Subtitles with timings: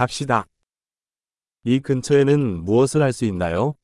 [0.00, 0.47] 갑시다.
[1.63, 3.75] 이 근처에는 무엇을 할 수 있나요?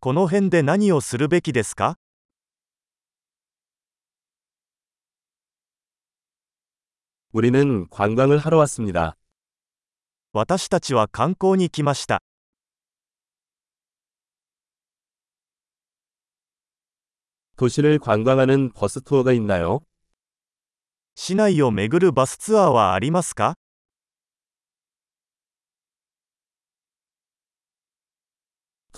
[0.00, 1.96] この辺で何をするべきですか
[7.32, 9.16] 우리는 관광을 하러 왔습니다.
[10.32, 12.20] 私たちは観光に来ました。
[17.56, 19.80] 도시를 관광하는 버스 투어가 있나요?
[21.14, 23.54] 市内を巡るバスツアーはありますか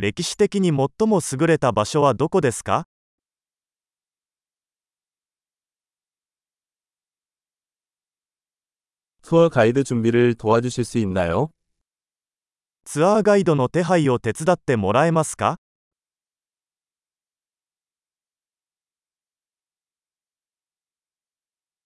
[0.00, 2.86] 歴史的に最も優れた場所はどこですか
[9.22, 11.50] 투어 가이드 준비를 도와주실 수 있나요?
[12.84, 15.56] ツアーガイドの手配を手伝ってもらえますか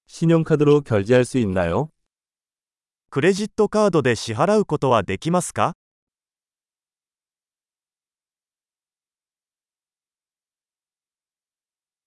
[0.09, 1.91] 신용카드로 결제할 수 있나요?
[3.09, 5.75] クレジットカードで支払うことはできますか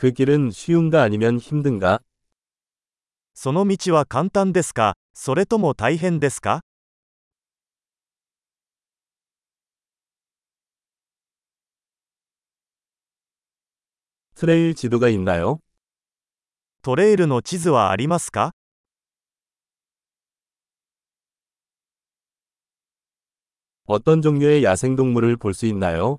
[0.00, 2.00] 그 길은 쉬운가 아니면 힘든가?
[3.34, 6.62] その道は簡単ですかそれとも大変ですか
[14.34, 15.60] 트레일 지도가 있나요?
[16.82, 18.52] トレイルの地図はありますか
[23.86, 26.18] 어떤 종류의 야생동물을 볼 수 있나요?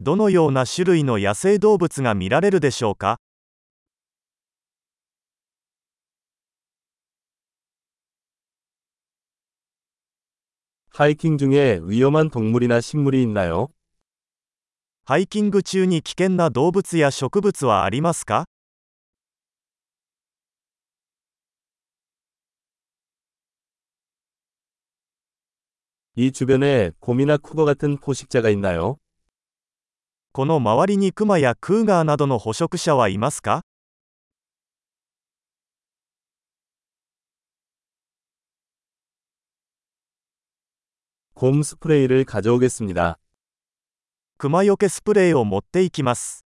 [0.00, 3.18] どのような種類の野生動物が見られるでしょうか
[10.94, 13.68] 하이킹 중에 위험한 동물이나 식물이 있나요?
[15.04, 18.44] ハイキング中に危険な動物や植物はありますか
[26.14, 28.98] 이 주변에 곰이나 쿠거 같은 포식자가 있나요?
[30.36, 33.62] この周りにクマやクーガーなどの捕食者はいますか
[41.34, 43.18] 곰 스프레이를 가져오겠습니다.
[44.38, 46.44] クマよけスプレーを持っていきます。